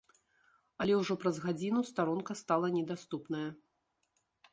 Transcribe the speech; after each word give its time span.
Але 0.85 0.93
ўжо 1.01 1.17
праз 1.23 1.35
гадзіну 1.43 1.81
старонка 1.91 2.33
стала 2.41 2.67
недаступная. 2.77 3.43